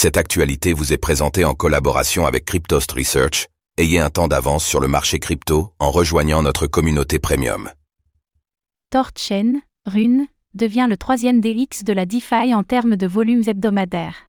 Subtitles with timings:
[0.00, 3.48] Cette actualité vous est présentée en collaboration avec Cryptost Research.
[3.78, 7.68] Ayez un temps d'avance sur le marché crypto en rejoignant notre communauté premium.
[8.90, 14.28] TorChain, Rune, devient le troisième DX de la DeFi en termes de volumes hebdomadaires.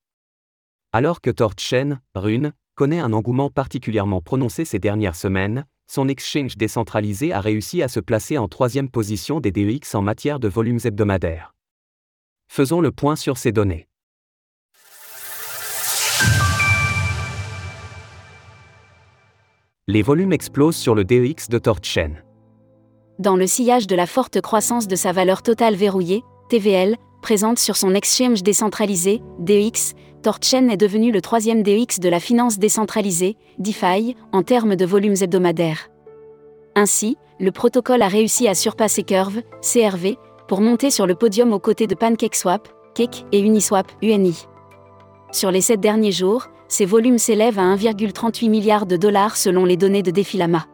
[0.91, 7.31] Alors que TorChain, Rune, connaît un engouement particulièrement prononcé ces dernières semaines, son exchange décentralisé
[7.31, 11.53] a réussi à se placer en troisième position des DEX en matière de volumes hebdomadaires.
[12.47, 13.85] Faisons le point sur ces données.
[19.91, 22.11] Les volumes explosent sur le DEX de TorChain.
[23.17, 27.75] Dans le sillage de la forte croissance de sa valeur totale verrouillée, TVL, présente sur
[27.75, 34.15] son exchange décentralisé, DEX, TorChain est devenu le troisième DEX de la finance décentralisée, DeFi,
[34.31, 35.89] en termes de volumes hebdomadaires.
[36.75, 40.17] Ainsi, le protocole a réussi à surpasser Curve, CRV,
[40.47, 44.45] pour monter sur le podium aux côtés de PancakeSwap, Cake et Uniswap, UNI.
[45.31, 49.75] Sur les sept derniers jours, ces volumes s'élèvent à 1,38 milliard de dollars selon les
[49.75, 50.67] données de Defilama.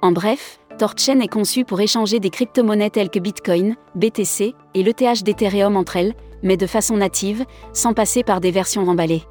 [0.00, 5.24] En bref, TorChain est conçu pour échanger des crypto-monnaies telles que Bitcoin, BTC et l'ETH
[5.24, 9.24] d'Ethereum entre elles, mais de façon native, sans passer par des versions remballées.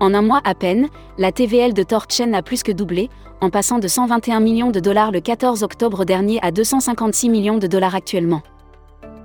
[0.00, 3.10] En un mois à peine, la TVL de TorChain a plus que doublé,
[3.42, 7.66] en passant de 121 millions de dollars le 14 octobre dernier à 256 millions de
[7.66, 8.42] dollars actuellement.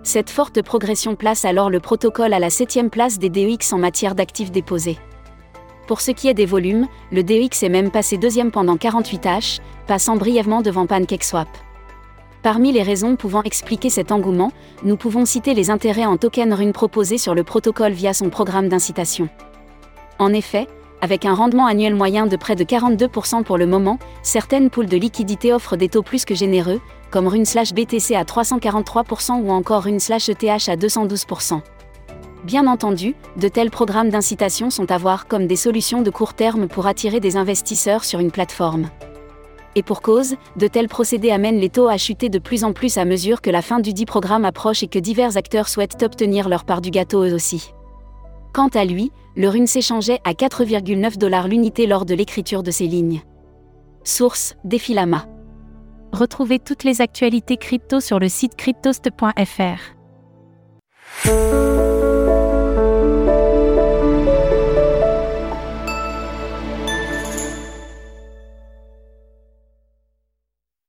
[0.03, 4.15] Cette forte progression place alors le protocole à la septième place des DEX en matière
[4.15, 4.97] d'actifs déposés.
[5.89, 9.59] Pour ce qui est des volumes, le DEX est même passé deuxième pendant 48 H,
[9.87, 11.47] passant brièvement devant PancakeSwap.
[12.43, 14.51] Parmi les raisons pouvant expliquer cet engouement,
[14.83, 18.69] nous pouvons citer les intérêts en token Rune proposés sur le protocole via son programme
[18.69, 19.29] d'incitation.
[20.19, 20.67] En effet,
[21.01, 24.97] avec un rendement annuel moyen de près de 42% pour le moment, certaines poules de
[24.97, 29.85] liquidités offrent des taux plus que généreux, comme Rune slash BTC à 343% ou encore
[29.85, 31.61] Rune slash ETH à 212%.
[32.45, 36.69] Bien entendu, de tels programmes d'incitation sont à voir comme des solutions de court terme
[36.69, 38.89] pour attirer des investisseurs sur une plateforme.
[39.75, 42.97] Et pour cause, de tels procédés amènent les taux à chuter de plus en plus
[42.97, 46.47] à mesure que la fin du dit programme approche et que divers acteurs souhaitent obtenir
[46.47, 47.73] leur part du gâteau eux aussi.
[48.53, 52.87] Quant à lui, le rune s'échangeait à 4,9 dollars l'unité lors de l'écriture de ces
[52.87, 53.21] lignes.
[54.03, 55.25] Source Defilama.
[56.13, 59.99] Retrouvez toutes les actualités crypto sur le site cryptost.fr.